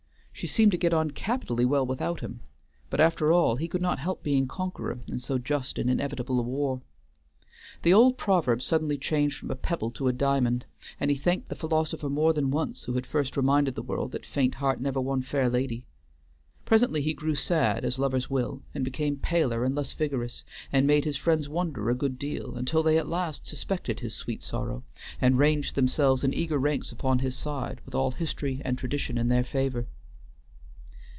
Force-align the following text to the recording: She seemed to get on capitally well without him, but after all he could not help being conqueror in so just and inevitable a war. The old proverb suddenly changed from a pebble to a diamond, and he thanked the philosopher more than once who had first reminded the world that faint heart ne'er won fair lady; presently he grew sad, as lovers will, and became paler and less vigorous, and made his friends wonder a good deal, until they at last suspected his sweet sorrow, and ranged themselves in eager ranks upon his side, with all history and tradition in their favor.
She 0.33 0.47
seemed 0.47 0.71
to 0.71 0.77
get 0.79 0.91
on 0.91 1.11
capitally 1.11 1.65
well 1.65 1.85
without 1.85 2.21
him, 2.21 2.39
but 2.89 2.99
after 2.99 3.31
all 3.31 3.57
he 3.57 3.67
could 3.67 3.81
not 3.81 3.99
help 3.99 4.23
being 4.23 4.47
conqueror 4.47 4.97
in 5.07 5.19
so 5.19 5.37
just 5.37 5.77
and 5.77 5.87
inevitable 5.87 6.39
a 6.39 6.41
war. 6.41 6.81
The 7.83 7.93
old 7.93 8.17
proverb 8.17 8.63
suddenly 8.63 8.97
changed 8.97 9.37
from 9.37 9.51
a 9.51 9.55
pebble 9.55 9.91
to 9.91 10.07
a 10.07 10.13
diamond, 10.13 10.65
and 10.99 11.11
he 11.11 11.15
thanked 11.17 11.49
the 11.49 11.55
philosopher 11.55 12.09
more 12.09 12.33
than 12.33 12.49
once 12.49 12.85
who 12.85 12.93
had 12.93 13.05
first 13.05 13.37
reminded 13.37 13.75
the 13.75 13.83
world 13.83 14.13
that 14.13 14.25
faint 14.25 14.55
heart 14.55 14.81
ne'er 14.81 14.93
won 14.93 15.21
fair 15.21 15.47
lady; 15.47 15.85
presently 16.65 17.03
he 17.03 17.13
grew 17.13 17.35
sad, 17.35 17.85
as 17.85 17.99
lovers 17.99 18.27
will, 18.27 18.63
and 18.73 18.83
became 18.83 19.17
paler 19.17 19.63
and 19.63 19.75
less 19.75 19.93
vigorous, 19.93 20.43
and 20.73 20.87
made 20.87 21.05
his 21.05 21.17
friends 21.17 21.47
wonder 21.47 21.87
a 21.87 21.93
good 21.95 22.17
deal, 22.17 22.55
until 22.55 22.81
they 22.81 22.97
at 22.97 23.07
last 23.07 23.45
suspected 23.45 23.99
his 23.99 24.15
sweet 24.15 24.41
sorrow, 24.41 24.83
and 25.21 25.37
ranged 25.37 25.75
themselves 25.75 26.23
in 26.23 26.33
eager 26.33 26.57
ranks 26.57 26.91
upon 26.91 27.19
his 27.19 27.35
side, 27.37 27.79
with 27.85 27.93
all 27.93 28.09
history 28.09 28.59
and 28.65 28.79
tradition 28.79 29.19
in 29.19 29.27
their 29.27 29.43
favor. 29.43 29.85